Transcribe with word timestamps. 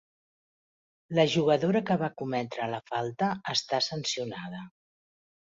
La 1.19 1.25
jugadora 1.33 1.81
que 1.89 1.97
va 2.05 2.09
cometre 2.23 2.71
la 2.73 2.81
falta 2.93 3.29
està 3.55 3.83
sancionada. 3.91 4.65